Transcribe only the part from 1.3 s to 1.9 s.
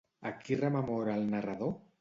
narrador?